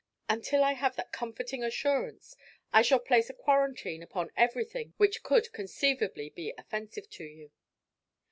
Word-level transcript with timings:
Until 0.27 0.63
I 0.63 0.73
have 0.73 0.95
that 0.95 1.11
comforting 1.11 1.63
assurance, 1.63 2.35
I 2.73 2.81
shall 2.81 2.97
place 2.97 3.29
a 3.29 3.35
quarantine 3.35 4.01
upon 4.01 4.31
everything 4.35 4.95
which 4.97 5.21
could 5.21 5.53
conceivably 5.53 6.31
be 6.31 6.55
offensive 6.57 7.07
to 7.11 7.23
you. 7.23 7.51